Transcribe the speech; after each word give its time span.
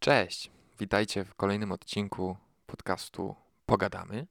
Cześć, 0.00 0.50
witajcie 0.80 1.24
w 1.24 1.34
kolejnym 1.34 1.72
odcinku 1.72 2.36
podcastu 2.66 3.34
Pogadamy. 3.66 4.26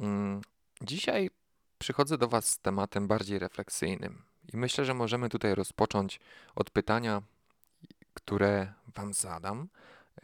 Mm, 0.00 0.40
Dzisiaj 0.82 1.30
przychodzę 1.78 2.18
do 2.18 2.28
Was 2.28 2.48
z 2.48 2.58
tematem 2.58 3.08
bardziej 3.08 3.38
refleksyjnym 3.38 4.22
i 4.52 4.56
myślę, 4.56 4.84
że 4.84 4.94
możemy 4.94 5.28
tutaj 5.28 5.54
rozpocząć 5.54 6.20
od 6.54 6.70
pytania, 6.70 7.22
które 8.14 8.72
Wam 8.94 9.14
zadam, 9.14 9.68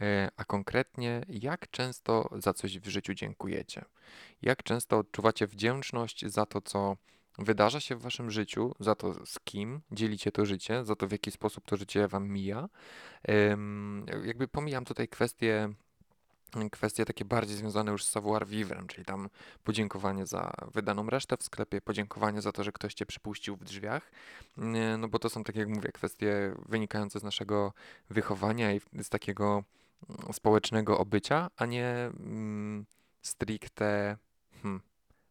e, 0.01 0.31
a 0.37 0.45
konkretnie 0.45 1.23
jak 1.29 1.71
często 1.71 2.29
za 2.39 2.53
coś 2.53 2.79
w 2.79 2.89
życiu 2.89 3.15
dziękujecie? 3.15 3.85
Jak 4.43 4.63
często 4.63 4.99
odczuwacie 4.99 5.47
wdzięczność 5.47 6.27
za 6.27 6.47
to, 6.47 6.61
co 6.61 6.97
wydarza 7.39 7.81
się 7.81 7.97
w 7.97 8.03
Waszym 8.03 8.31
życiu, 8.31 8.75
za 8.81 8.95
to, 8.95 9.27
z 9.27 9.41
kim 9.41 9.81
dzielicie 9.93 10.33
to 10.33 10.47
życie, 10.47 10.85
za 10.85 10.97
to, 10.97 11.07
w 11.07 11.13
jaki 11.13 11.31
sposób 11.31 11.67
to 11.67 11.77
życie 11.77 12.09
Wam 12.09 12.29
mija? 12.29 12.69
Jakby 14.25 14.49
pomijam 14.49 14.85
tutaj 14.85 15.09
kwestie, 15.09 15.69
kwestie 16.73 17.05
takie 17.05 17.25
bardziej 17.25 17.57
związane 17.57 17.93
już 17.93 18.05
z 18.05 18.11
savoir 18.11 18.47
vivrem, 18.47 18.87
czyli 18.87 19.05
tam 19.05 19.29
podziękowanie 19.65 20.27
za 20.27 20.53
wydaną 20.75 21.11
resztę 21.11 21.37
w 21.37 21.43
sklepie, 21.43 21.81
podziękowanie 21.81 22.43
za 22.43 22.53
to, 22.53 22.65
że 22.65 22.73
ktoś 22.73 22.95
cię 22.95 23.07
przypuścił 23.07 23.57
w 23.57 23.65
drzwiach, 23.65 24.11
no 24.99 25.09
bo 25.09 25.19
to 25.19 25.31
są, 25.31 25.45
tak 25.45 25.57
jak 25.57 25.69
mówię, 25.69 25.93
kwestie 25.93 26.55
wynikające 26.69 27.21
z 27.21 27.23
naszego 27.23 27.73
wychowania 28.11 28.73
i 28.73 28.81
z 29.03 29.09
takiego 29.09 29.65
mm, 30.09 30.33
społecznego 30.33 30.99
obycia, 30.99 31.51
a 31.57 31.67
nie 31.67 32.11
mm, 32.21 32.87
stricte 33.23 34.17
hmm, 34.63 34.81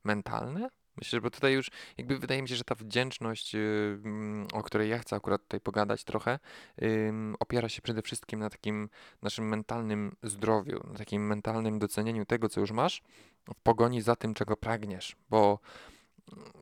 mentalne. 0.04 0.70
Myślę, 0.98 1.22
bo 1.22 1.30
tutaj 1.30 1.54
już 1.54 1.72
jakby 1.98 2.20
wydaje 2.20 2.42
mi 2.42 2.50
się, 2.50 2.56
że 2.56 2.64
ta 2.64 2.76
wdzięczność, 2.76 3.56
y, 3.56 3.60
mm, 4.06 4.48
o 4.54 4.64
której 4.64 4.90
ja 4.90 5.00
chcę 5.00 5.16
akurat 5.16 5.42
tutaj 5.42 5.62
pogadać 5.62 6.04
trochę, 6.04 6.40
opiera 7.40 7.70
się 7.70 7.82
przede 7.82 8.02
wszystkim 8.02 8.40
na 8.40 8.50
takim 8.50 8.90
naszym 9.22 9.48
mentalnym 9.48 10.16
zdrowiu, 10.24 10.80
na 10.88 10.98
takim 10.98 11.28
mentalnym 11.28 11.80
docenieniu 11.80 12.26
tego, 12.26 12.50
co 12.50 12.60
już 12.60 12.72
masz, 12.72 13.02
w 13.56 13.62
pogoni 13.64 14.02
za 14.02 14.16
tym, 14.16 14.34
czego 14.34 14.58
pragniesz, 14.58 15.16
bo 15.30 15.60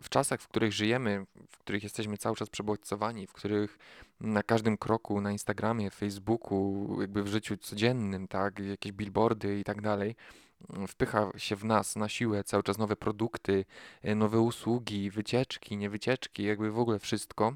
w 0.01 0.09
czasach, 0.09 0.41
w 0.41 0.47
których 0.47 0.73
żyjemy, 0.73 1.25
w 1.49 1.57
których 1.57 1.83
jesteśmy 1.83 2.17
cały 2.17 2.35
czas 2.35 2.49
przebodźcowani, 2.49 3.27
w 3.27 3.33
których 3.33 3.77
na 4.19 4.43
każdym 4.43 4.77
kroku 4.77 5.21
na 5.21 5.31
Instagramie, 5.31 5.89
Facebooku, 5.89 6.97
jakby 7.01 7.23
w 7.23 7.27
życiu 7.27 7.57
codziennym, 7.57 8.27
tak, 8.27 8.59
jakieś 8.59 8.91
billboardy 8.91 9.59
i 9.59 9.63
tak 9.63 9.81
dalej, 9.81 10.15
wpycha 10.87 11.31
się 11.37 11.55
w 11.55 11.65
nas 11.65 11.95
na 11.95 12.09
siłę 12.09 12.43
cały 12.43 12.63
czas 12.63 12.77
nowe 12.77 12.95
produkty, 12.95 13.65
e, 14.01 14.15
nowe 14.15 14.39
usługi, 14.39 15.09
wycieczki, 15.09 15.77
niewycieczki, 15.77 16.43
jakby 16.43 16.71
w 16.71 16.79
ogóle 16.79 16.99
wszystko. 16.99 17.53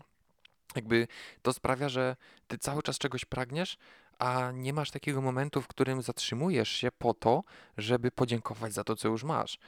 Jakby 0.75 1.07
to 1.41 1.53
sprawia, 1.53 1.89
że 1.89 2.15
ty 2.47 2.57
cały 2.57 2.83
czas 2.83 2.97
czegoś 2.97 3.25
pragniesz, 3.25 3.77
a 4.19 4.51
nie 4.53 4.73
masz 4.73 4.91
takiego 4.91 5.21
momentu, 5.21 5.61
w 5.61 5.67
którym 5.67 6.01
zatrzymujesz 6.01 6.69
się 6.69 6.89
po 6.91 7.13
to, 7.13 7.43
żeby 7.77 8.11
podziękować 8.11 8.73
za 8.73 8.83
to, 8.83 8.95
co 8.95 9.07
już 9.07 9.23
masz. 9.23 9.59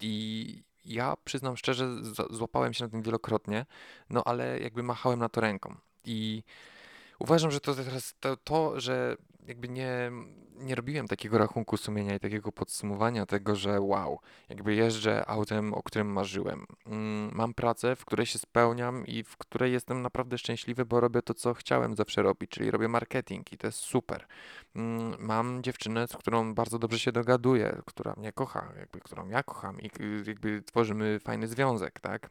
I 0.00 0.62
ja 0.84 1.14
przyznam 1.24 1.56
szczerze, 1.56 1.88
złapałem 2.30 2.74
się 2.74 2.84
na 2.84 2.90
tym 2.90 3.02
wielokrotnie, 3.02 3.66
no 4.10 4.22
ale 4.24 4.60
jakby 4.60 4.82
machałem 4.82 5.18
na 5.18 5.28
to 5.28 5.40
ręką. 5.40 5.76
I 6.04 6.42
Uważam, 7.18 7.50
że 7.50 7.60
to 7.60 7.74
teraz 7.74 8.14
to, 8.20 8.36
to, 8.36 8.80
że 8.80 9.16
jakby 9.46 9.68
nie, 9.68 10.10
nie 10.56 10.74
robiłem 10.74 11.08
takiego 11.08 11.38
rachunku 11.38 11.76
sumienia 11.76 12.14
i 12.14 12.20
takiego 12.20 12.52
podsumowania 12.52 13.26
tego, 13.26 13.56
że 13.56 13.80
wow, 13.80 14.18
jakby 14.48 14.74
jeżdżę 14.74 15.26
autem, 15.28 15.74
o 15.74 15.82
którym 15.82 16.12
marzyłem. 16.12 16.66
Mm, 16.86 17.30
Mam 17.34 17.54
pracę, 17.54 17.96
w 17.96 18.04
której 18.04 18.26
się 18.26 18.38
spełniam 18.38 19.06
i 19.06 19.22
w 19.24 19.36
której 19.36 19.72
jestem 19.72 20.02
naprawdę 20.02 20.38
szczęśliwy, 20.38 20.84
bo 20.84 21.00
robię 21.00 21.22
to, 21.22 21.34
co 21.34 21.54
chciałem 21.54 21.96
zawsze 21.96 22.22
robić, 22.22 22.50
czyli 22.50 22.70
robię 22.70 22.88
marketing 22.88 23.52
i 23.52 23.58
to 23.58 23.66
jest 23.66 23.78
super. 23.78 24.26
Mm, 24.76 25.14
Mam 25.18 25.62
dziewczynę, 25.62 26.08
z 26.08 26.16
którą 26.16 26.54
bardzo 26.54 26.78
dobrze 26.78 26.98
się 26.98 27.12
dogaduję, 27.12 27.82
która 27.86 28.14
mnie 28.16 28.32
kocha, 28.32 28.72
jakby, 28.78 29.00
którą 29.00 29.28
ja 29.28 29.42
kocham 29.42 29.80
i 29.80 29.86
y, 30.00 30.24
jakby 30.26 30.62
tworzymy 30.62 31.20
fajny 31.20 31.48
związek, 31.48 32.00
tak? 32.00 32.30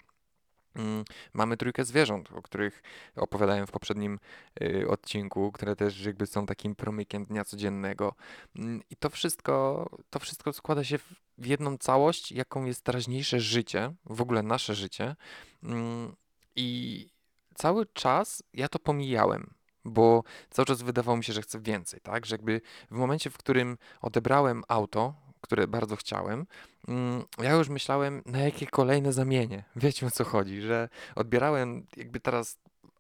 Mm, 0.76 1.06
Mamy 1.34 1.58
trójkę 1.58 1.86
zwierząt, 1.86 2.32
o 2.32 2.42
których 2.42 2.84
opowiadałem 3.16 3.68
w 3.68 3.72
poprzednim 3.72 4.20
y, 4.62 4.88
odcinku, 4.90 5.52
które 5.52 5.76
też 5.76 6.06
jakby 6.06 6.26
są 6.26 6.46
takim 6.46 6.76
promykiem 6.76 7.26
dnia 7.26 7.46
codziennego. 7.46 8.16
Mm, 8.56 8.82
I 8.90 8.96
to 8.96 9.10
wszystko, 9.10 9.90
to 10.10 10.20
wszystko 10.20 10.54
składa 10.54 10.84
się 10.84 10.98
w 11.38 11.46
jedną 11.46 11.78
całość, 11.78 12.32
jaką 12.32 12.66
jest 12.66 12.82
teraźniejsze 12.84 13.40
życie, 13.40 13.94
w 14.06 14.22
ogóle 14.22 14.44
nasze 14.44 14.76
życie. 14.76 15.16
Mm, 15.64 16.16
I 16.56 17.10
cały 17.56 17.86
czas 17.86 18.44
ja 18.54 18.68
to 18.68 18.80
pomijałem. 18.80 19.54
Bo 19.88 20.24
cały 20.50 20.66
czas 20.66 20.82
wydawało 20.82 21.18
mi 21.18 21.24
się, 21.24 21.34
że 21.34 21.42
chcę 21.42 21.62
więcej, 21.62 22.00
tak? 22.02 22.26
Że 22.26 22.36
jakby 22.36 22.62
w 22.92 22.96
momencie, 22.96 23.30
w 23.30 23.38
którym 23.38 23.78
odebrałem 24.02 24.64
auto, 24.68 25.14
które 25.46 25.68
bardzo 25.68 25.96
chciałem, 25.96 26.46
Mm, 26.88 27.24
ja 27.42 27.54
już 27.54 27.70
myślałem, 27.70 28.22
na 28.26 28.40
jakie 28.40 28.68
kolejne 28.68 29.14
zamienię. 29.14 29.64
Wiecie 29.76 30.06
o 30.06 30.12
co 30.12 30.24
chodzi, 30.24 30.62
że 30.62 30.90
odbierałem 31.16 31.86
jakby 31.98 32.20
teraz 32.20 32.58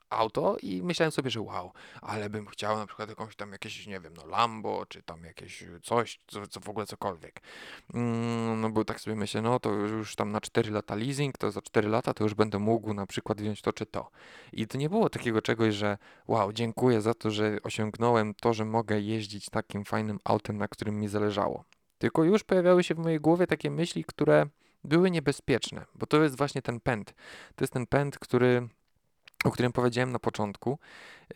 auto 0.10 0.58
i 0.62 0.84
myślałem 0.84 1.12
sobie, 1.12 1.30
że 1.30 1.42
wow, 1.42 1.72
ale 2.02 2.30
bym 2.30 2.48
chciał 2.48 2.78
na 2.78 2.88
przykład 2.88 3.10
jakąś 3.10 3.36
tam 3.36 3.52
jakieś, 3.52 3.88
nie 3.88 4.00
wiem, 4.00 4.14
no 4.18 4.26
Lambo, 4.26 4.86
czy 4.86 5.04
tam 5.04 5.24
jakieś 5.24 5.64
coś, 5.84 6.20
co, 6.28 6.48
co 6.48 6.60
w 6.60 6.70
ogóle 6.70 6.86
cokolwiek. 6.86 7.42
Mm, 7.94 8.62
No 8.62 8.70
bo 8.70 8.86
tak 8.86 9.00
sobie 9.00 9.16
myślę, 9.16 9.42
no 9.42 9.60
to 9.60 9.72
już 9.72 10.16
tam 10.16 10.32
na 10.32 10.42
4 10.42 10.72
lata 10.72 10.96
leasing, 10.96 11.38
to 11.38 11.52
za 11.52 11.62
4 11.62 11.88
lata 11.90 12.14
to 12.14 12.24
już 12.24 12.34
będę 12.34 12.60
mógł 12.60 12.94
na 12.94 13.08
przykład 13.08 13.42
wziąć 13.42 13.62
to 13.62 13.74
czy 13.74 13.86
to. 13.86 14.10
I 14.54 14.68
to 14.68 14.78
nie 14.78 14.90
było 14.90 15.10
takiego 15.10 15.42
czegoś, 15.42 15.76
że 15.76 15.98
wow, 16.28 16.54
dziękuję 16.54 17.02
za 17.02 17.14
to, 17.14 17.32
że 17.32 17.58
osiągnąłem 17.64 18.34
to, 18.34 18.54
że 18.54 18.66
mogę 18.66 19.00
jeździć 19.02 19.50
takim 19.50 19.86
fajnym 19.86 20.20
autem, 20.24 20.58
na 20.58 20.68
którym 20.68 21.00
mi 21.00 21.08
zależało. 21.08 21.64
Tylko 21.98 22.24
już 22.24 22.44
pojawiały 22.44 22.84
się 22.84 22.96
w 22.96 23.00
mojej 23.00 23.20
głowie 23.20 23.48
takie 23.48 23.72
myśli, 23.72 24.04
które 24.04 24.46
były 24.84 25.12
niebezpieczne, 25.12 25.86
bo 25.96 26.06
to 26.06 26.24
jest 26.24 26.38
właśnie 26.38 26.62
ten 26.62 26.80
pęd. 26.80 27.14
To 27.56 27.64
jest 27.64 27.74
ten 27.74 27.88
pęd, 27.88 28.20
który, 28.20 28.68
o 29.46 29.52
którym 29.52 29.72
powiedziałem 29.72 30.12
na 30.12 30.20
początku. 30.20 30.80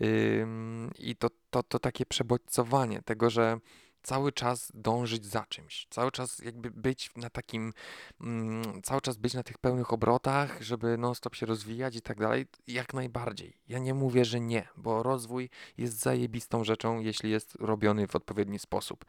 Ym, 0.02 0.92
I 1.00 1.16
to, 1.16 1.30
to, 1.50 1.64
to 1.64 1.80
takie 1.80 2.06
przebodźcowanie 2.06 3.02
tego, 3.02 3.30
że 3.30 3.60
cały 4.04 4.32
czas 4.32 4.72
dążyć 4.74 5.26
za 5.26 5.46
czymś, 5.50 5.88
cały 5.90 6.12
czas 6.12 6.40
jakby 6.40 6.72
być 6.72 7.12
na 7.16 7.30
takim, 7.30 7.74
mm, 8.22 8.82
cały 8.84 9.02
czas 9.02 9.18
być 9.18 9.34
na 9.34 9.44
tych 9.44 9.58
pełnych 9.58 9.94
obrotach, 9.94 10.62
żeby 10.62 10.98
non-stop 10.98 11.36
się 11.36 11.46
rozwijać 11.46 11.96
i 11.96 12.02
tak 12.02 12.20
dalej, 12.20 12.46
jak 12.68 12.94
najbardziej. 12.94 13.58
Ja 13.68 13.80
nie 13.80 13.94
mówię, 13.94 14.26
że 14.26 14.40
nie, 14.40 14.68
bo 14.78 15.04
rozwój 15.04 15.50
jest 15.78 16.00
zajebistą 16.00 16.64
rzeczą, 16.64 17.00
jeśli 17.00 17.32
jest 17.32 17.56
robiony 17.56 18.08
w 18.08 18.16
odpowiedni 18.16 18.60
sposób. 18.60 19.06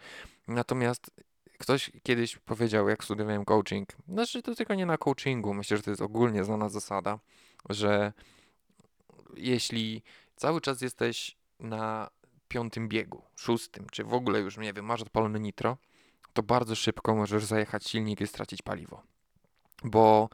Natomiast 0.49 1.11
Ktoś 1.61 1.91
kiedyś 2.03 2.37
powiedział, 2.37 2.89
jak 2.89 3.05
studiowałem 3.05 3.45
coaching, 3.45 3.89
znaczy 4.09 4.43
to 4.43 4.55
tylko 4.55 4.75
nie 4.75 4.87
na 4.87 4.99
coachingu, 4.99 5.55
myślę, 5.55 5.77
że 5.77 5.83
to 5.83 5.91
jest 5.91 6.03
ogólnie 6.03 6.45
znana 6.45 6.69
zasada, 6.69 7.19
że 7.69 8.13
jeśli 9.37 10.03
cały 10.37 10.61
czas 10.61 10.81
jesteś 10.81 11.37
na 11.59 12.11
piątym 12.49 12.89
biegu, 12.89 13.23
szóstym, 13.37 13.87
czy 13.93 14.05
w 14.05 14.15
ogóle 14.15 14.41
już, 14.41 14.57
nie 14.57 14.73
wiem, 14.73 14.85
masz 14.85 15.03
odpalone 15.03 15.41
nitro, 15.41 15.77
to 16.33 16.43
bardzo 16.43 16.75
szybko 16.75 17.15
możesz 17.15 17.45
zajechać 17.45 17.87
silnik 17.87 18.21
i 18.21 18.27
stracić 18.27 18.63
paliwo. 18.63 19.03
Bo, 19.85 20.29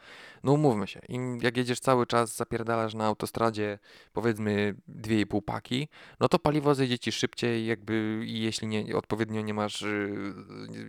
no 0.45 0.53
umówmy 0.53 0.87
się, 0.87 1.01
im 1.09 1.39
jak 1.43 1.57
jedziesz 1.57 1.81
cały 1.81 2.07
czas, 2.07 2.37
zapierdalasz 2.37 2.95
na 2.95 3.07
autostradzie 3.07 3.79
powiedzmy 4.13 4.75
2,5 4.89 5.43
paki, 5.43 5.89
no 6.21 6.29
to 6.29 6.39
paliwo 6.39 6.75
zejdzie 6.75 6.99
ci 6.99 7.13
szybciej, 7.13 7.67
jakby 7.67 8.23
i 8.27 8.41
jeśli 8.41 8.69
nie 8.69 8.97
odpowiednio 8.97 9.41
nie 9.41 9.55
masz, 9.55 9.81
yy, 9.81 10.35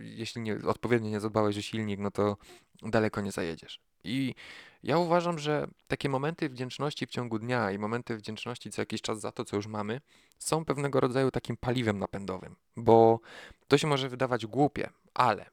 jeśli 0.02 0.42
nie 0.42 0.58
odpowiednio 0.66 1.10
nie 1.10 1.20
zadbałeś 1.20 1.58
o 1.58 1.62
silnik, 1.62 2.00
no 2.00 2.10
to 2.10 2.36
daleko 2.82 3.20
nie 3.20 3.32
zajedziesz. 3.32 3.80
I 4.04 4.34
ja 4.82 4.98
uważam, 4.98 5.38
że 5.38 5.66
takie 5.88 6.08
momenty 6.08 6.48
wdzięczności 6.48 7.06
w 7.06 7.10
ciągu 7.10 7.38
dnia 7.38 7.70
i 7.70 7.78
momenty 7.78 8.16
wdzięczności 8.16 8.70
co 8.70 8.82
jakiś 8.82 9.02
czas 9.02 9.20
za 9.20 9.32
to, 9.32 9.44
co 9.44 9.56
już 9.56 9.66
mamy, 9.66 10.00
są 10.38 10.64
pewnego 10.64 11.00
rodzaju 11.00 11.30
takim 11.30 11.56
paliwem 11.56 11.98
napędowym, 11.98 12.56
bo 12.76 13.20
to 13.68 13.78
się 13.78 13.86
może 13.86 14.08
wydawać 14.08 14.46
głupie, 14.46 14.90
ale 15.14 15.46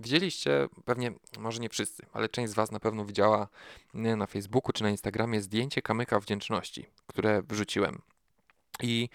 Widzieliście 0.00 0.68
pewnie, 0.84 1.12
może 1.38 1.60
nie 1.60 1.68
wszyscy, 1.68 2.06
ale 2.12 2.28
część 2.28 2.52
z 2.52 2.54
Was 2.54 2.70
na 2.70 2.80
pewno 2.80 3.04
widziała 3.04 3.48
na 3.94 4.26
Facebooku 4.26 4.72
czy 4.72 4.82
na 4.82 4.90
Instagramie 4.90 5.42
zdjęcie 5.42 5.82
kamyka 5.82 6.20
wdzięczności, 6.20 6.86
które 7.06 7.42
wrzuciłem. 7.42 8.02
I 8.82 9.08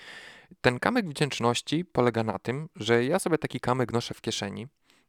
ten 0.61 0.79
kamyk 0.79 1.09
wdzięczności 1.09 1.85
polega 1.85 2.23
na 2.23 2.39
tym, 2.39 2.69
że 2.75 3.05
ja 3.05 3.19
sobie 3.19 3.37
taki 3.37 3.59
kamyk 3.59 3.93
noszę 3.93 4.13
w 4.13 4.21
kieszeni 4.21 4.67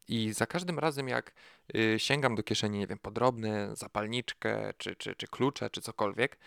i 0.08 0.32
za 0.32 0.46
każdym 0.46 0.78
razem, 0.78 1.08
jak 1.08 1.32
y, 1.76 1.98
sięgam 1.98 2.34
do 2.34 2.42
kieszeni, 2.42 2.78
nie 2.78 2.86
wiem, 2.86 2.98
podrobny, 2.98 3.68
zapalniczkę, 3.72 4.72
czy, 4.78 4.96
czy, 4.96 5.14
czy 5.14 5.26
klucze, 5.26 5.70
czy 5.70 5.80
cokolwiek, 5.80 6.38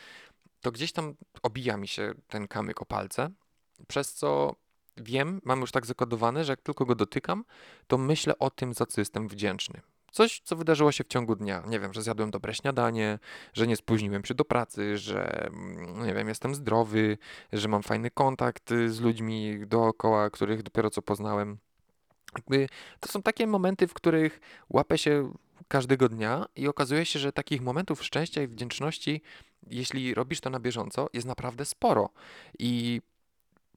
to 0.61 0.71
gdzieś 0.71 0.91
tam 0.91 1.15
obija 1.43 1.77
mi 1.77 1.87
się 1.87 2.13
ten 2.27 2.47
kamyk 2.47 2.81
o 2.81 2.85
palce, 2.85 3.29
przez 3.87 4.13
co 4.13 4.55
wiem, 5.01 5.41
mam 5.43 5.61
już 5.61 5.71
tak 5.71 5.85
zakodowane, 5.85 6.45
że 6.45 6.53
jak 6.53 6.61
tylko 6.61 6.85
go 6.85 6.95
dotykam, 6.95 7.45
to 7.87 7.97
myślę 7.97 8.39
o 8.39 8.49
tym, 8.49 8.73
za 8.73 8.85
co 8.85 9.01
jestem 9.01 9.27
wdzięczny. 9.27 9.81
Coś, 10.11 10.41
co 10.43 10.55
wydarzyło 10.55 10.91
się 10.91 11.03
w 11.03 11.07
ciągu 11.07 11.35
dnia. 11.35 11.63
Nie 11.67 11.79
wiem, 11.79 11.93
że 11.93 12.01
zjadłem 12.01 12.31
dobre 12.31 12.53
śniadanie, 12.53 13.19
że 13.53 13.67
nie 13.67 13.75
spóźniłem 13.75 14.25
się 14.25 14.33
do 14.33 14.45
pracy, 14.45 14.97
że 14.97 15.47
mm, 15.47 16.05
nie 16.05 16.13
wiem, 16.13 16.27
jestem 16.27 16.55
zdrowy, 16.55 17.17
że 17.53 17.67
mam 17.67 17.83
fajny 17.83 18.11
kontakt 18.11 18.69
z 18.87 18.99
ludźmi 18.99 19.59
dookoła, 19.67 20.29
których 20.29 20.63
dopiero 20.63 20.89
co 20.89 21.01
poznałem. 21.01 21.57
Jakby 22.35 22.67
to 22.99 23.09
są 23.11 23.21
takie 23.21 23.47
momenty, 23.47 23.87
w 23.87 23.93
których 23.93 24.39
łapę 24.69 24.97
się 24.97 25.33
każdego 25.67 26.09
dnia 26.09 26.45
i 26.55 26.67
okazuje 26.67 27.05
się, 27.05 27.19
że 27.19 27.31
takich 27.31 27.61
momentów 27.61 28.03
szczęścia 28.03 28.41
i 28.41 28.47
wdzięczności, 28.47 29.21
jeśli 29.67 30.13
robisz 30.13 30.41
to 30.41 30.49
na 30.49 30.59
bieżąco, 30.59 31.09
jest 31.13 31.27
naprawdę 31.27 31.65
sporo. 31.65 32.09
I 32.59 33.01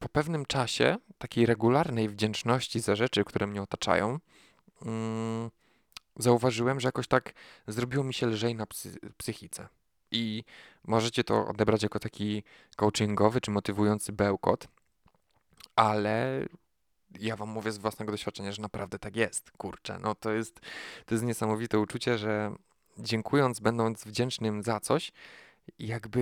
po 0.03 0.09
pewnym 0.09 0.45
czasie 0.45 0.97
takiej 1.17 1.45
regularnej 1.45 2.09
wdzięczności 2.09 2.79
za 2.79 2.95
rzeczy, 2.95 3.23
które 3.23 3.47
mnie 3.47 3.61
otaczają, 3.61 4.19
mm, 4.85 5.49
zauważyłem, 6.17 6.79
że 6.79 6.87
jakoś 6.87 7.07
tak 7.07 7.33
zrobiło 7.67 8.03
mi 8.03 8.13
się 8.13 8.27
lżej 8.27 8.55
na 8.55 8.65
psy 8.65 8.99
psychice. 9.17 9.67
I 10.11 10.43
możecie 10.83 11.23
to 11.23 11.47
odebrać 11.47 11.83
jako 11.83 11.99
taki 11.99 12.43
coachingowy 12.75 13.41
czy 13.41 13.51
motywujący 13.51 14.13
bełkot, 14.13 14.67
ale 15.75 16.45
ja 17.19 17.35
wam 17.35 17.49
mówię 17.49 17.71
z 17.71 17.77
własnego 17.77 18.11
doświadczenia, 18.11 18.51
że 18.51 18.61
naprawdę 18.61 18.99
tak 18.99 19.15
jest. 19.15 19.51
Kurczę, 19.51 19.99
no 20.01 20.15
to 20.15 20.31
jest, 20.31 20.59
to 21.05 21.15
jest 21.15 21.23
niesamowite 21.23 21.79
uczucie, 21.79 22.17
że 22.17 22.55
dziękując, 22.97 23.59
będąc 23.59 24.03
wdzięcznym 24.03 24.63
za 24.63 24.79
coś, 24.79 25.11
jakby 25.79 26.21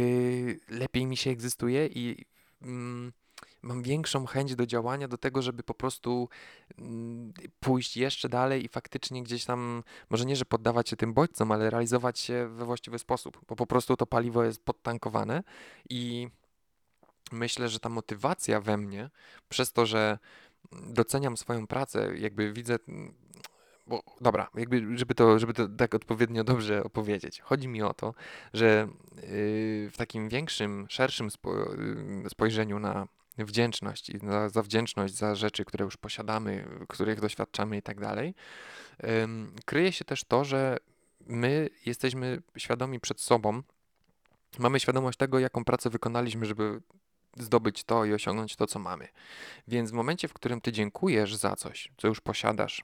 lepiej 0.70 1.06
mi 1.06 1.18
się 1.18 1.30
egzystuje 1.30 1.88
i 1.88 2.26
mm, 2.62 3.14
mam 3.62 3.84
większą 3.84 4.26
chęć 4.26 4.56
do 4.56 4.66
działania, 4.66 5.08
do 5.08 5.18
tego, 5.18 5.42
żeby 5.42 5.64
po 5.64 5.74
prostu 5.74 6.30
mm, 6.78 7.34
pójść 7.60 7.98
jeszcze 7.98 8.30
dalej 8.30 8.66
i 8.66 8.68
faktycznie 8.68 9.24
gdzieś 9.24 9.46
tam, 9.46 9.84
może 10.10 10.26
nie, 10.26 10.36
że 10.36 10.46
poddawać 10.46 10.90
się 10.90 10.96
tym 10.96 11.14
bodźcom, 11.14 11.52
ale 11.52 11.70
realizować 11.70 12.20
się 12.20 12.48
we 12.48 12.66
właściwy 12.66 13.00
sposób, 13.00 13.42
bo 13.48 13.56
po 13.56 13.68
prostu 13.68 13.98
to 13.98 14.06
paliwo 14.06 14.44
jest 14.44 14.66
podtankowane 14.66 15.44
i 15.90 16.28
myślę, 17.32 17.70
że 17.70 17.80
ta 17.80 17.90
motywacja 17.90 18.62
we 18.62 18.78
mnie, 18.78 19.10
przez 19.50 19.74
to, 19.74 19.86
że 19.86 20.20
doceniam 20.72 21.38
swoją 21.38 21.68
pracę, 21.68 22.18
jakby 22.18 22.54
widzę, 22.54 22.80
bo 23.88 24.04
dobra, 24.22 24.50
jakby 24.56 24.98
żeby 24.98 25.16
to, 25.16 25.40
żeby 25.40 25.54
to 25.54 25.68
tak 25.68 25.96
odpowiednio 25.96 26.44
dobrze 26.44 26.84
opowiedzieć. 26.84 27.42
Chodzi 27.42 27.68
mi 27.68 27.82
o 27.82 27.94
to, 27.94 28.14
że 28.54 28.88
yy, 29.16 29.22
w 29.90 29.94
takim 29.98 30.30
większym, 30.30 30.86
szerszym 30.90 31.32
spo, 31.32 31.54
yy, 32.24 32.30
spojrzeniu 32.30 32.80
na 32.80 33.08
wdzięczność 33.38 34.10
i 34.10 34.18
za, 34.18 34.50
za 34.50 34.64
wdzięczność 34.64 35.14
za 35.14 35.36
rzeczy, 35.36 35.66
które 35.66 35.86
już 35.86 35.98
posiadamy, 35.98 36.68
których 36.90 37.22
doświadczamy 37.22 37.78
i 37.78 37.82
tak 37.82 38.00
dalej, 38.00 38.36
kryje 39.66 39.92
się 39.92 40.06
też 40.06 40.24
to, 40.24 40.44
że 40.44 40.78
my 41.28 41.70
jesteśmy 41.86 42.42
świadomi 42.58 43.00
przed 43.00 43.22
sobą, 43.22 43.64
mamy 44.60 44.80
świadomość 44.80 45.18
tego, 45.18 45.40
jaką 45.40 45.66
pracę 45.66 45.90
wykonaliśmy, 45.90 46.46
żeby 46.46 46.82
zdobyć 47.38 47.84
to 47.84 48.06
i 48.06 48.14
osiągnąć 48.14 48.56
to, 48.56 48.68
co 48.68 48.80
mamy. 48.80 49.08
Więc 49.68 49.92
w 49.92 49.94
momencie, 49.94 50.28
w 50.28 50.34
którym 50.34 50.62
ty 50.62 50.72
dziękujesz 50.72 51.36
za 51.36 51.56
coś, 51.56 51.92
co 51.98 52.08
już 52.08 52.22
posiadasz, 52.22 52.84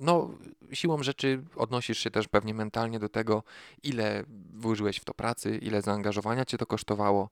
no, 0.00 0.30
siłą 0.72 1.02
rzeczy 1.02 1.44
odnosisz 1.56 1.98
się 1.98 2.10
też 2.10 2.28
pewnie 2.28 2.54
mentalnie 2.54 2.98
do 2.98 3.08
tego, 3.08 3.42
ile 3.82 4.24
włożyłeś 4.54 4.96
w 4.96 5.04
to 5.04 5.14
pracy, 5.14 5.58
ile 5.58 5.82
zaangażowania 5.82 6.44
cię 6.44 6.58
to 6.58 6.66
kosztowało, 6.66 7.30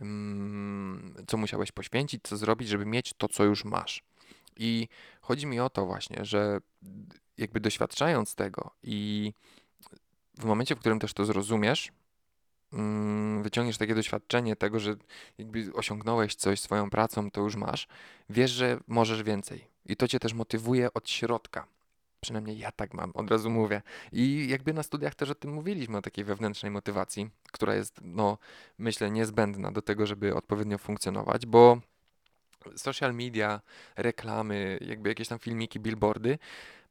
mm, 0.00 1.14
co 1.26 1.36
musiałeś 1.36 1.72
poświęcić, 1.72 2.20
co 2.22 2.36
zrobić, 2.36 2.68
żeby 2.68 2.86
mieć 2.86 3.12
to, 3.18 3.28
co 3.28 3.44
już 3.44 3.64
masz. 3.64 4.02
I 4.56 4.88
chodzi 5.20 5.46
mi 5.46 5.60
o 5.60 5.70
to 5.70 5.86
właśnie, 5.86 6.24
że 6.24 6.60
jakby 7.38 7.60
doświadczając 7.60 8.34
tego 8.34 8.70
i 8.82 9.32
w 10.38 10.44
momencie, 10.44 10.74
w 10.74 10.78
którym 10.78 10.98
też 10.98 11.14
to 11.14 11.24
zrozumiesz, 11.24 11.92
mm, 12.72 13.42
wyciągniesz 13.42 13.78
takie 13.78 13.94
doświadczenie 13.94 14.56
tego, 14.56 14.80
że 14.80 14.96
jakby 15.38 15.72
osiągnąłeś 15.74 16.34
coś 16.34 16.60
swoją 16.60 16.90
pracą, 16.90 17.30
to 17.30 17.40
już 17.40 17.56
masz, 17.56 17.88
wiesz, 18.30 18.50
że 18.50 18.80
możesz 18.86 19.22
więcej. 19.22 19.68
I 19.86 19.96
to 19.96 20.08
cię 20.08 20.18
też 20.18 20.34
motywuje 20.34 20.92
od 20.94 21.10
środka. 21.10 21.66
Przynajmniej 22.22 22.58
ja 22.58 22.72
tak 22.72 22.94
mam, 22.94 23.10
od 23.14 23.30
razu 23.30 23.50
mówię. 23.50 23.82
I 24.12 24.48
jakby 24.48 24.74
na 24.74 24.82
studiach 24.82 25.14
też 25.14 25.30
o 25.30 25.34
tym 25.34 25.52
mówiliśmy, 25.52 25.98
o 25.98 26.02
takiej 26.02 26.24
wewnętrznej 26.24 26.70
motywacji, 26.70 27.30
która 27.52 27.74
jest, 27.74 28.00
no, 28.02 28.38
myślę, 28.78 29.10
niezbędna 29.10 29.72
do 29.72 29.82
tego, 29.82 30.06
żeby 30.06 30.34
odpowiednio 30.34 30.78
funkcjonować, 30.78 31.46
bo 31.46 31.80
social 32.76 33.14
media, 33.14 33.60
reklamy, 33.96 34.78
jakby 34.80 35.08
jakieś 35.08 35.28
tam 35.28 35.38
filmiki, 35.38 35.80
billboardy 35.80 36.38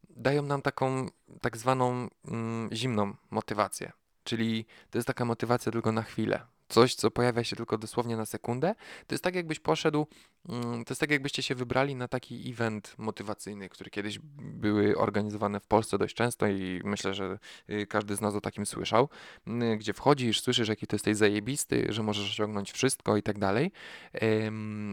dają 0.10 0.42
nam 0.42 0.62
taką 0.62 1.06
tak 1.42 1.58
zwaną 1.58 2.10
mm, 2.28 2.70
zimną 2.74 3.14
motywację. 3.32 3.92
Czyli 4.24 4.66
to 4.90 4.98
jest 4.98 5.08
taka 5.08 5.26
motywacja 5.26 5.72
tylko 5.72 5.92
na 5.92 6.04
chwilę 6.04 6.51
coś, 6.72 6.96
co 6.96 7.12
pojawia 7.12 7.44
się 7.44 7.56
tylko 7.56 7.78
dosłownie 7.78 8.18
na 8.18 8.26
sekundę. 8.26 8.76
To 9.08 9.16
jest 9.16 9.24
tak, 9.24 9.36
jakbyś 9.36 9.60
poszedł, 9.60 10.08
mm, 10.50 10.86
to 10.86 10.92
jest 10.92 11.02
tak, 11.02 11.12
jakbyście 11.12 11.44
się 11.44 11.56
wybrali 11.56 11.96
na 11.96 12.08
taki 12.08 12.52
event 12.52 12.96
motywacyjny, 12.98 13.70
który 13.70 13.90
kiedyś 13.90 14.20
były 14.38 14.98
organizowane 14.98 15.60
w 15.60 15.68
Polsce 15.68 15.98
dość 15.98 16.16
często 16.16 16.48
i 16.48 16.82
myślę, 16.84 17.14
że 17.14 17.40
y, 17.70 17.88
każdy 17.88 18.16
z 18.16 18.22
nas 18.22 18.36
o 18.36 18.42
takim 18.42 18.66
słyszał, 18.66 19.10
mm, 19.48 19.78
gdzie 19.78 19.94
wchodzisz, 19.94 20.42
słyszysz, 20.42 20.68
jaki 20.68 20.88
to 20.88 20.96
jesteś 20.96 21.18
zajebisty, 21.18 21.88
że 21.90 22.04
możesz 22.04 22.30
osiągnąć 22.30 22.72
wszystko 22.72 23.18
i 23.18 23.24
tak 23.24 23.40
dalej, 23.40 23.72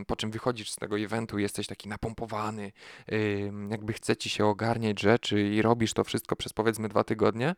po 0.06 0.16
czym 0.16 0.31
wychodzisz 0.31 0.70
z 0.70 0.76
tego 0.76 0.98
eventu, 0.98 1.38
jesteś 1.38 1.66
taki 1.66 1.88
napompowany, 1.88 2.72
jakby 3.70 3.92
chce 3.92 4.16
ci 4.16 4.31
się 4.31 4.46
ogarniać 4.46 5.00
rzeczy 5.00 5.42
i 5.42 5.62
robisz 5.62 5.92
to 5.92 6.04
wszystko 6.04 6.36
przez 6.36 6.52
powiedzmy 6.52 6.88
dwa 6.88 7.04
tygodnie, 7.04 7.54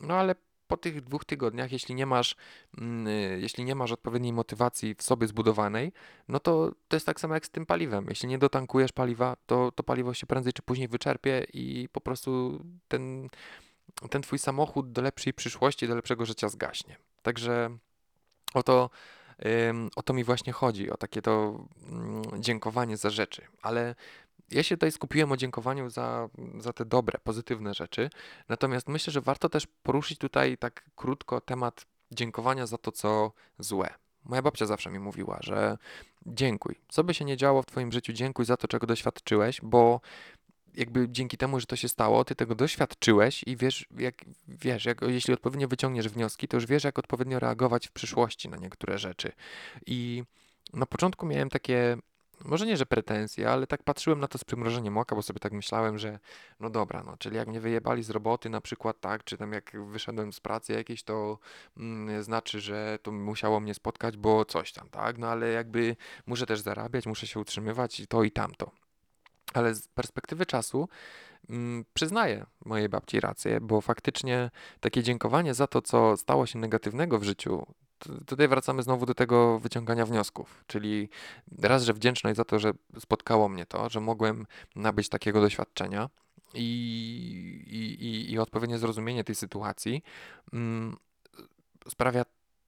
no 0.00 0.14
ale 0.14 0.34
po 0.66 0.76
tych 0.76 1.00
dwóch 1.00 1.24
tygodniach, 1.24 1.72
jeśli 1.72 1.94
nie 1.94 2.06
masz, 2.06 2.36
mm, 2.78 3.06
y, 3.06 3.38
jeśli 3.40 3.64
nie 3.64 3.74
masz 3.74 3.92
odpowiedniej 3.92 4.32
motywacji 4.32 4.94
w 4.94 5.02
sobie 5.02 5.26
zbudowanej, 5.26 5.92
no 6.28 6.40
to 6.40 6.72
to 6.88 6.96
jest 6.96 7.06
tak 7.06 7.20
samo 7.20 7.34
jak 7.34 7.46
z 7.46 7.50
tym 7.50 7.66
paliwem. 7.66 8.06
Jeśli 8.08 8.28
nie 8.28 8.38
dotankujesz 8.38 8.92
paliwa, 8.92 9.36
to 9.46 9.72
to 9.72 9.82
paliwo 9.82 10.14
się 10.14 10.26
prędzej 10.26 10.52
czy 10.52 10.62
później 10.62 10.88
wyczerpie 10.88 11.46
i 11.52 11.88
po 11.92 12.00
prostu 12.00 12.60
ten, 12.88 13.28
ten 14.10 14.22
twój 14.22 14.38
samochód 14.38 14.92
do 14.92 15.02
lepszej 15.02 15.34
przyszłości, 15.34 15.88
do 15.88 15.94
lepszego 15.94 16.26
życia 16.26 16.48
zgaśnie. 16.48 16.96
Także 17.22 17.76
o 18.54 18.62
to, 18.62 18.90
o 19.96 20.02
to 20.02 20.14
mi 20.14 20.24
właśnie 20.24 20.52
chodzi, 20.52 20.90
o 20.90 20.96
takie 20.96 21.22
to 21.22 21.64
mm, 21.88 22.42
dziękowanie 22.42 22.96
za 22.96 23.10
rzeczy. 23.10 23.42
Ale 23.62 23.94
ja 24.50 24.62
się 24.62 24.76
tutaj 24.76 24.92
skupiłem 24.92 25.32
o 25.32 25.36
dziękowaniu 25.36 25.90
za, 25.90 26.28
za 26.58 26.72
te 26.72 26.84
dobre, 26.84 27.18
pozytywne 27.24 27.74
rzeczy. 27.74 28.10
Natomiast 28.48 28.88
myślę, 28.88 29.12
że 29.12 29.20
warto 29.20 29.48
też 29.48 29.66
poruszyć 29.82 30.18
tutaj 30.18 30.58
tak 30.58 30.90
krótko 30.96 31.40
temat 31.40 31.86
dziękowania 32.10 32.66
za 32.66 32.78
to, 32.78 32.92
co 32.92 33.32
złe. 33.58 33.94
Moja 34.24 34.42
babcia 34.42 34.66
zawsze 34.66 34.90
mi 34.90 34.98
mówiła, 34.98 35.38
że 35.42 35.78
dziękuj. 36.26 36.74
Co 36.88 37.04
by 37.04 37.14
się 37.14 37.24
nie 37.24 37.36
działo 37.36 37.62
w 37.62 37.66
Twoim 37.66 37.92
życiu, 37.92 38.12
dziękuj 38.12 38.44
za 38.44 38.56
to, 38.56 38.68
czego 38.68 38.86
doświadczyłeś, 38.86 39.60
bo 39.62 40.00
jakby 40.74 41.08
dzięki 41.08 41.36
temu, 41.36 41.60
że 41.60 41.66
to 41.66 41.76
się 41.76 41.88
stało, 41.88 42.24
ty 42.24 42.34
tego 42.34 42.54
doświadczyłeś 42.54 43.44
i 43.46 43.56
wiesz, 43.56 43.86
jak, 43.98 44.24
wiesz, 44.48 44.84
jak, 44.84 45.00
jeśli 45.02 45.34
odpowiednio 45.34 45.68
wyciągniesz 45.68 46.08
wnioski, 46.08 46.48
to 46.48 46.56
już 46.56 46.66
wiesz, 46.66 46.84
jak 46.84 46.98
odpowiednio 46.98 47.38
reagować 47.38 47.88
w 47.88 47.92
przyszłości 47.92 48.48
na 48.48 48.56
niektóre 48.56 48.98
rzeczy. 48.98 49.32
I 49.86 50.24
na 50.72 50.86
początku 50.86 51.26
miałem 51.26 51.50
takie 51.50 51.96
może 52.46 52.66
nie, 52.66 52.76
że 52.76 52.86
pretensje, 52.86 53.50
ale 53.50 53.66
tak 53.66 53.82
patrzyłem 53.82 54.20
na 54.20 54.28
to 54.28 54.38
z 54.38 54.44
przymrożeniem 54.44 54.98
oka, 54.98 55.16
bo 55.16 55.22
sobie 55.22 55.40
tak 55.40 55.52
myślałem, 55.52 55.98
że 55.98 56.18
no 56.60 56.70
dobra, 56.70 57.02
no, 57.06 57.16
czyli 57.16 57.36
jak 57.36 57.48
mnie 57.48 57.60
wyjebali 57.60 58.02
z 58.02 58.10
roboty 58.10 58.50
na 58.50 58.60
przykład, 58.60 59.00
tak, 59.00 59.24
czy 59.24 59.36
tam 59.36 59.52
jak 59.52 59.72
wyszedłem 59.86 60.32
z 60.32 60.40
pracy 60.40 60.72
jakiejś, 60.72 61.02
to 61.02 61.38
mm, 61.76 62.22
znaczy, 62.22 62.60
że 62.60 62.98
to 63.02 63.12
musiało 63.12 63.60
mnie 63.60 63.74
spotkać, 63.74 64.16
bo 64.16 64.44
coś 64.44 64.72
tam, 64.72 64.88
tak, 64.88 65.18
no 65.18 65.28
ale 65.28 65.48
jakby 65.48 65.96
muszę 66.26 66.46
też 66.46 66.60
zarabiać, 66.60 67.06
muszę 67.06 67.26
się 67.26 67.40
utrzymywać 67.40 68.00
i 68.00 68.06
to 68.06 68.22
i 68.22 68.30
tamto. 68.30 68.70
Ale 69.54 69.74
z 69.74 69.88
perspektywy 69.88 70.46
czasu 70.46 70.88
mm, 71.50 71.84
przyznaję 71.94 72.46
mojej 72.64 72.88
babci 72.88 73.20
rację, 73.20 73.60
bo 73.60 73.80
faktycznie 73.80 74.50
takie 74.80 75.02
dziękowanie 75.02 75.54
za 75.54 75.66
to, 75.66 75.82
co 75.82 76.16
stało 76.16 76.46
się 76.46 76.58
negatywnego 76.58 77.18
w 77.18 77.24
życiu, 77.24 77.66
tutaj 78.26 78.48
wracamy 78.48 78.82
znowu 78.82 79.06
do 79.06 79.14
tego 79.14 79.58
wyciągania 79.58 80.06
wniosków, 80.06 80.64
czyli 80.66 81.08
raz, 81.62 81.82
że 81.82 81.94
wdzięczność 81.94 82.36
za 82.36 82.44
to, 82.44 82.58
że 82.58 82.72
spotkało 82.98 83.48
mnie 83.48 83.66
to, 83.66 83.88
że 83.88 84.00
mogłem 84.00 84.46
nabyć 84.76 85.08
takiego 85.08 85.40
doświadczenia 85.40 86.08
i, 86.54 87.96
i, 88.00 88.32
i 88.32 88.38
odpowiednie 88.38 88.78
zrozumienie 88.78 89.24
tej 89.24 89.34
sytuacji 89.34 90.02
mm, 90.52 90.96
sprawia 91.88 92.24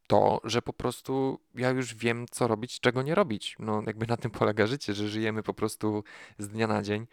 to, 0.08 0.40
że 0.44 0.62
po 0.62 0.72
prostu 0.72 1.40
ja 1.54 1.70
już 1.70 1.94
wiem, 1.94 2.26
co 2.30 2.48
robić, 2.48 2.80
czego 2.80 3.02
nie 3.02 3.14
robić. 3.14 3.56
No, 3.58 3.82
jakby 3.86 4.06
na 4.06 4.16
tym 4.16 4.30
polega 4.30 4.66
życie, 4.66 4.94
że 4.94 5.08
żyjemy 5.08 5.42
po 5.42 5.54
prostu 5.54 6.04
z 6.38 6.48
dnia 6.48 6.66
na 6.66 6.82
dzień 6.82 7.06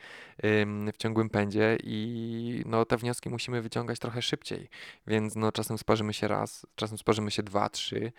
w 0.94 0.98
ciągłym 0.98 1.30
pędzie 1.30 1.78
i 1.84 2.64
no, 2.66 2.86
te 2.86 2.98
wnioski 2.98 3.30
musimy 3.30 3.62
wyciągać 3.62 4.00
trochę 4.00 4.22
szybciej. 4.22 4.70
Więc 5.08 5.36
no, 5.36 5.52
czasem 5.52 5.78
sparzymy 5.78 6.14
się 6.14 6.28
raz, 6.28 6.66
czasem 6.75 6.98
sparzymy 6.98 7.32
się 7.32 7.44
dwa, 7.44 7.70
trzy, 7.70 8.12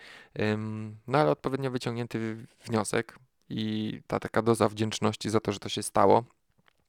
no 1.07 1.17
ale 1.17 1.31
odpowiednio 1.31 1.71
wyciągnięty 1.71 2.47
wniosek 2.65 3.19
i 3.49 4.01
ta 4.07 4.19
taka 4.19 4.41
doza 4.41 4.69
wdzięczności 4.69 5.29
za 5.29 5.39
to, 5.39 5.51
że 5.51 5.59
to 5.59 5.69
się 5.69 5.83
stało, 5.83 6.23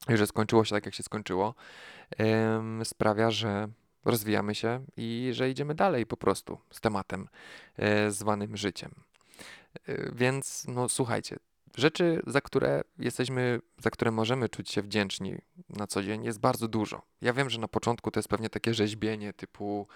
że 0.08 0.26
skończyło 0.26 0.64
się 0.64 0.74
tak, 0.74 0.86
jak 0.86 0.94
się 0.94 1.02
skończyło, 1.02 1.54
sprawia, 2.84 3.30
że 3.30 3.68
rozwijamy 4.04 4.54
się 4.54 4.84
i 4.96 5.30
że 5.32 5.50
idziemy 5.50 5.74
dalej 5.74 6.06
po 6.06 6.16
prostu 6.16 6.58
z 6.70 6.80
tematem 6.80 7.28
e, 7.76 8.10
zwanym 8.10 8.56
życiem. 8.56 8.94
E, 9.86 10.12
Więc, 10.12 10.64
no 10.68 10.88
słuchajcie, 10.88 11.36
rzeczy, 11.76 12.22
za 12.26 12.40
które 12.40 12.82
jesteśmy, 12.98 13.60
za 13.78 13.90
które 13.90 14.10
możemy 14.10 14.48
czuć 14.48 14.70
się 14.70 14.82
wdzięczni 14.82 15.38
na 15.68 15.86
co 15.86 16.02
dzień, 16.02 16.24
jest 16.24 16.40
bardzo 16.40 16.68
dużo. 16.68 17.02
Ja 17.20 17.32
wiem, 17.32 17.50
że 17.50 17.58
na 17.58 17.68
początku 17.68 18.10
to 18.10 18.18
jest 18.18 18.28
pewnie 18.28 18.50
takie 18.50 18.74
rzeźbienie 18.74 19.32
typu 19.32 19.86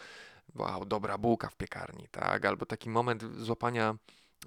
wow, 0.55 0.85
dobra 0.85 1.19
bułka 1.19 1.49
w 1.49 1.57
piekarni, 1.57 2.09
tak? 2.11 2.45
Albo 2.45 2.67
taki 2.67 2.91
moment 2.91 3.25
złapania, 3.37 3.95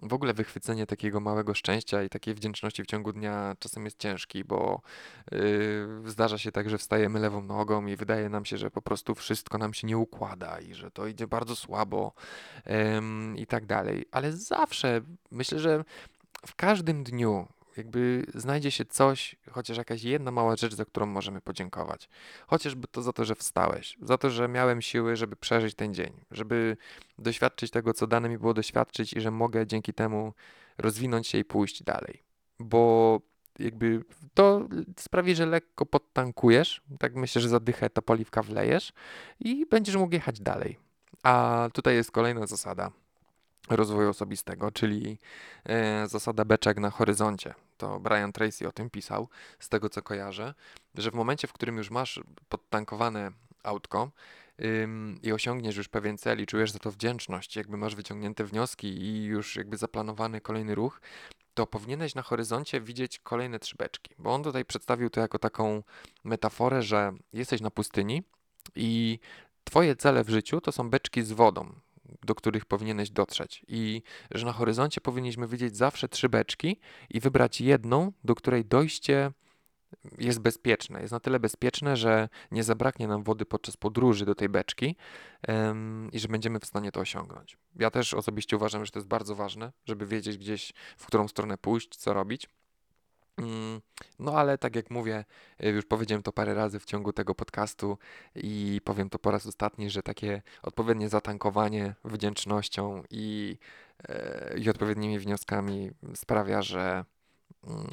w 0.04 0.14
ogóle 0.14 0.34
wychwycenie 0.34 0.86
takiego 0.86 1.20
małego 1.20 1.54
szczęścia 1.54 2.04
i 2.04 2.10
takiej 2.10 2.34
wdzięczności 2.34 2.84
w 2.84 2.86
ciągu 2.86 3.14
dnia 3.14 3.56
czasem 3.60 3.86
jest 3.86 4.00
ciężki, 4.00 4.44
bo 4.44 4.82
yy, 5.32 5.88
zdarza 6.06 6.38
się 6.38 6.52
tak, 6.52 6.70
że 6.70 6.78
wstajemy 6.78 7.20
lewą 7.20 7.42
nogą 7.42 7.86
i 7.86 7.96
wydaje 7.96 8.30
nam 8.30 8.46
się, 8.46 8.58
że 8.58 8.72
po 8.72 8.82
prostu 8.82 9.16
wszystko 9.16 9.58
nam 9.58 9.74
się 9.74 9.88
nie 9.88 9.98
układa 9.98 10.60
i 10.60 10.74
że 10.74 10.92
to 10.92 11.08
idzie 11.08 11.28
bardzo 11.28 11.56
słabo 11.56 12.14
em, 12.64 13.38
i 13.38 13.48
tak 13.48 13.66
dalej. 13.66 14.06
Ale 14.12 14.34
zawsze 14.34 15.02
myślę, 15.32 15.60
że 15.60 15.84
w 16.48 16.56
każdym 16.56 17.04
dniu 17.04 17.48
jakby 17.78 18.26
znajdzie 18.34 18.72
się 18.72 18.86
coś, 18.86 19.36
chociaż 19.52 19.78
jakaś 19.78 20.04
jedna 20.04 20.32
mała 20.32 20.56
rzecz, 20.56 20.76
za 20.76 20.86
którą 20.86 21.06
możemy 21.06 21.42
podziękować. 21.42 22.10
Chociażby 22.48 22.88
to 22.88 23.02
za 23.02 23.14
to, 23.14 23.26
że 23.26 23.36
wstałeś, 23.36 23.98
za 24.02 24.18
to, 24.18 24.30
że 24.30 24.48
miałem 24.48 24.82
siły, 24.82 25.16
żeby 25.16 25.36
przeżyć 25.36 25.76
ten 25.76 25.94
dzień, 25.94 26.14
żeby 26.32 26.78
doświadczyć 27.20 27.72
tego, 27.72 27.94
co 27.94 28.08
dane 28.08 28.30
mi 28.30 28.38
było 28.38 28.54
doświadczyć 28.54 29.14
i 29.14 29.22
że 29.22 29.32
mogę 29.32 29.68
dzięki 29.68 29.94
temu 29.94 30.34
rozwinąć 30.78 31.28
się 31.28 31.38
i 31.38 31.46
pójść 31.46 31.84
dalej. 31.84 32.24
Bo 32.60 33.22
jakby 33.60 34.04
to 34.34 34.68
sprawi, 35.00 35.36
że 35.36 35.46
lekko 35.46 35.86
podtankujesz, 35.86 36.82
tak 37.00 37.16
myślę, 37.16 37.42
że 37.42 37.50
za 37.50 37.60
dychę 37.60 37.90
to 37.90 38.02
paliwka 38.02 38.44
wlejesz 38.44 38.94
i 39.40 39.66
będziesz 39.66 39.96
mógł 39.96 40.14
jechać 40.14 40.40
dalej. 40.40 40.78
A 41.24 41.68
tutaj 41.74 41.96
jest 41.96 42.12
kolejna 42.12 42.48
zasada 42.48 42.92
rozwoju 43.70 44.10
osobistego, 44.10 44.72
czyli 44.72 45.20
e, 45.64 46.08
zasada 46.08 46.46
beczek 46.46 46.80
na 46.80 46.90
horyzoncie. 46.90 47.54
To 47.78 48.00
Brian 48.00 48.32
Tracy 48.32 48.68
o 48.68 48.72
tym 48.72 48.90
pisał, 48.90 49.30
z 49.60 49.70
tego 49.70 49.90
co 49.90 50.02
kojarzę, 50.02 50.54
że 50.96 51.12
w 51.12 51.14
momencie, 51.14 51.48
w 51.48 51.54
którym 51.54 51.78
już 51.78 51.92
masz 51.92 52.20
podtankowane 52.50 53.32
autko 53.64 54.12
ym, 54.64 55.20
i 55.24 55.32
osiągniesz 55.32 55.78
już 55.78 55.88
pewien 55.88 56.18
cel 56.18 56.42
i 56.42 56.46
czujesz 56.46 56.72
za 56.72 56.80
to 56.80 56.92
wdzięczność, 56.92 57.56
jakby 57.56 57.78
masz 57.78 57.96
wyciągnięte 57.96 58.44
wnioski 58.44 58.88
i 58.88 59.24
już 59.24 59.56
jakby 59.56 59.78
zaplanowany 59.78 60.42
kolejny 60.42 60.76
ruch, 60.76 61.02
to 61.54 61.68
powinieneś 61.68 62.16
na 62.16 62.22
horyzoncie 62.22 62.82
widzieć 62.82 63.20
kolejne 63.20 63.60
trzy 63.60 63.76
beczki, 63.76 64.16
bo 64.18 64.34
on 64.34 64.44
tutaj 64.44 64.66
przedstawił 64.66 65.10
to 65.10 65.22
jako 65.22 65.40
taką 65.40 65.84
metaforę, 66.24 66.82
że 66.82 67.12
jesteś 67.34 67.62
na 67.62 67.72
pustyni 67.72 68.24
i 68.76 69.20
twoje 69.64 69.96
cele 69.96 70.24
w 70.24 70.30
życiu 70.30 70.62
to 70.62 70.72
są 70.72 70.90
beczki 70.90 71.24
z 71.24 71.32
wodą, 71.32 71.76
do 72.24 72.36
których 72.36 72.66
powinieneś 72.66 73.10
dotrzeć. 73.10 73.66
I 73.68 74.02
że 74.32 74.46
na 74.46 74.54
horyzoncie 74.54 75.02
powinniśmy 75.02 75.48
widzieć 75.48 75.78
zawsze 75.78 76.10
trzy 76.10 76.30
beczki 76.30 76.80
i 77.10 77.20
wybrać 77.20 77.62
jedną, 77.62 78.12
do 78.24 78.36
której 78.36 78.66
dojście 78.66 79.32
jest 80.18 80.40
bezpieczne. 80.40 81.02
Jest 81.02 81.12
na 81.12 81.20
tyle 81.20 81.40
bezpieczne, 81.40 81.98
że 81.98 82.30
nie 82.52 82.64
zabraknie 82.64 83.08
nam 83.08 83.24
wody 83.24 83.46
podczas 83.46 83.78
podróży 83.78 84.26
do 84.26 84.36
tej 84.36 84.50
beczki 84.50 84.96
em, 85.42 86.10
i 86.12 86.20
że 86.20 86.28
będziemy 86.28 86.60
w 86.60 86.66
stanie 86.66 86.92
to 86.92 87.00
osiągnąć. 87.00 87.58
Ja 87.76 87.92
też 87.92 88.14
osobiście 88.14 88.56
uważam, 88.56 88.86
że 88.86 88.92
to 88.92 89.00
jest 89.00 89.08
bardzo 89.08 89.36
ważne, 89.36 89.72
żeby 89.86 90.06
wiedzieć 90.06 90.38
gdzieś, 90.38 90.74
w 90.98 91.06
którą 91.06 91.28
stronę 91.28 91.58
pójść, 91.58 91.96
co 91.98 92.14
robić. 92.14 92.50
Mm, 93.38 93.82
No 94.20 94.34
ale 94.34 94.58
tak 94.58 94.76
jak 94.76 94.90
mówię, 94.92 95.26
y, 95.64 95.70
już 95.70 95.86
powiedziałem 95.86 96.24
to 96.24 96.32
parę 96.32 96.54
razy 96.54 96.80
w 96.80 96.86
ciągu 96.86 97.14
tego 97.14 97.36
podcastu 97.36 97.98
i 98.36 98.82
powiem 98.84 99.10
to 99.10 99.20
po 99.20 99.32
raz 99.32 99.46
ostatni, 99.46 99.90
że 99.90 100.04
takie 100.04 100.42
odpowiednie 100.64 101.10
zatankowanie 101.10 101.96
wdzięcznością 102.06 103.04
i, 103.10 103.58
e, 104.10 104.56
i 104.58 104.70
odpowiednimi 104.70 105.20
wnioskami 105.20 105.92
sprawia, 106.16 106.62
że 106.62 107.06
mm, 107.64 107.88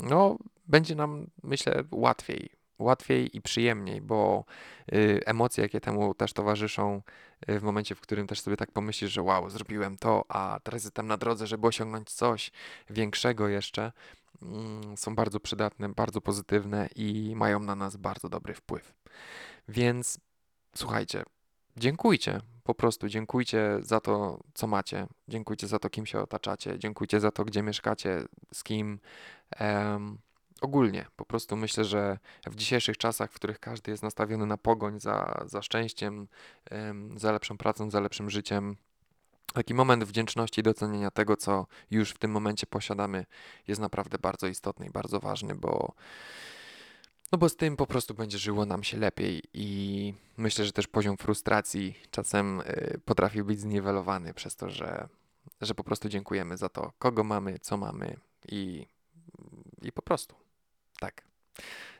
no, 0.00 0.38
będzie 0.66 0.94
nam, 0.94 1.26
myślę, 1.42 1.84
łatwiej. 1.90 2.50
Łatwiej 2.78 3.36
i 3.36 3.42
przyjemniej, 3.42 4.00
bo 4.00 4.44
y, 4.92 5.20
emocje, 5.26 5.62
jakie 5.62 5.80
temu 5.80 6.14
też 6.14 6.32
towarzyszą, 6.32 7.02
y, 7.50 7.60
w 7.60 7.62
momencie, 7.62 7.94
w 7.94 8.00
którym 8.00 8.26
też 8.26 8.40
sobie 8.40 8.56
tak 8.56 8.72
pomyślisz, 8.72 9.12
że 9.12 9.22
wow, 9.22 9.50
zrobiłem 9.50 9.98
to, 9.98 10.24
a 10.28 10.60
teraz 10.62 10.84
jestem 10.84 11.06
na 11.06 11.16
drodze, 11.16 11.46
żeby 11.46 11.66
osiągnąć 11.66 12.10
coś 12.10 12.50
większego 12.90 13.48
jeszcze, 13.48 13.92
są 14.96 15.14
bardzo 15.14 15.40
przydatne, 15.40 15.88
bardzo 15.88 16.20
pozytywne 16.20 16.88
i 16.96 17.32
mają 17.36 17.60
na 17.60 17.74
nas 17.74 17.96
bardzo 17.96 18.28
dobry 18.28 18.54
wpływ. 18.54 18.94
Więc 19.68 20.20
słuchajcie, 20.74 21.22
dziękujcie, 21.76 22.40
po 22.62 22.74
prostu 22.74 23.08
dziękujcie 23.08 23.78
za 23.80 24.00
to, 24.00 24.40
co 24.54 24.66
macie, 24.66 25.06
dziękujcie 25.28 25.66
za 25.66 25.78
to, 25.78 25.90
kim 25.90 26.06
się 26.06 26.20
otaczacie, 26.20 26.78
dziękujcie 26.78 27.20
za 27.20 27.30
to, 27.30 27.44
gdzie 27.44 27.62
mieszkacie, 27.62 28.24
z 28.52 28.64
kim. 28.64 29.00
Em, 29.50 30.18
ogólnie, 30.60 31.06
po 31.16 31.24
prostu 31.24 31.56
myślę, 31.56 31.84
że 31.84 32.18
w 32.46 32.54
dzisiejszych 32.54 32.96
czasach, 32.96 33.32
w 33.32 33.34
których 33.34 33.60
każdy 33.60 33.90
jest 33.90 34.02
nastawiony 34.02 34.46
na 34.46 34.56
pogoń 34.56 35.00
za, 35.00 35.44
za 35.46 35.62
szczęściem, 35.62 36.28
em, 36.70 37.18
za 37.18 37.32
lepszą 37.32 37.58
pracą, 37.58 37.90
za 37.90 38.00
lepszym 38.00 38.30
życiem, 38.30 38.76
Taki 39.52 39.74
moment 39.74 40.04
wdzięczności 40.04 40.60
i 40.60 40.64
docenienia 40.64 41.10
tego, 41.10 41.36
co 41.36 41.66
już 41.90 42.10
w 42.10 42.18
tym 42.18 42.30
momencie 42.30 42.66
posiadamy, 42.66 43.26
jest 43.68 43.80
naprawdę 43.80 44.18
bardzo 44.18 44.46
istotny 44.46 44.86
i 44.86 44.90
bardzo 44.90 45.20
ważny, 45.20 45.54
bo, 45.54 45.92
no 47.32 47.38
bo 47.38 47.48
z 47.48 47.56
tym 47.56 47.76
po 47.76 47.86
prostu 47.86 48.14
będzie 48.14 48.38
żyło 48.38 48.66
nam 48.66 48.82
się 48.82 48.98
lepiej 48.98 49.42
i 49.54 50.14
myślę, 50.36 50.64
że 50.64 50.72
też 50.72 50.86
poziom 50.86 51.16
frustracji 51.16 51.98
czasem 52.10 52.60
y, 52.60 53.00
potrafi 53.04 53.42
być 53.42 53.60
zniwelowany 53.60 54.34
przez 54.34 54.56
to, 54.56 54.70
że, 54.70 55.08
że 55.60 55.74
po 55.74 55.84
prostu 55.84 56.08
dziękujemy 56.08 56.56
za 56.56 56.68
to, 56.68 56.92
kogo 56.98 57.24
mamy, 57.24 57.58
co 57.58 57.76
mamy 57.76 58.16
i, 58.48 58.86
i 59.82 59.92
po 59.92 60.02
prostu. 60.02 60.34
Tak. 61.00 61.22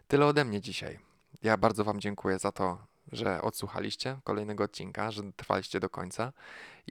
Tyle 0.09 0.26
ode 0.26 0.44
mnie 0.44 0.61
dzisiaj. 0.61 0.99
Ja 1.42 1.56
bardzo 1.56 1.85
Wam 1.85 2.00
dziękuję 2.00 2.38
za 2.38 2.52
to, 2.52 2.78
że 3.12 3.42
odsłuchaliście 3.42 4.19
kolejnego 4.25 4.64
odcinka, 4.64 5.11
że 5.11 5.23
trwaliście 5.37 5.81
do 5.81 5.88
końca 5.88 6.33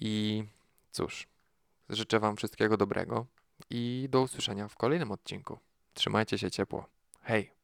i 0.02 0.44
cóż, 0.92 1.28
życzę 1.90 2.20
Wam 2.20 2.36
wszystkiego 2.36 2.78
dobrego 2.78 3.26
i 3.70 4.08
do 4.12 4.22
usłyszenia 4.22 4.68
w 4.68 4.76
kolejnym 4.76 5.12
odcinku. 5.12 5.60
Trzymajcie 5.94 6.38
się 6.38 6.52
ciepło. 6.52 6.86
Hej! 7.22 7.61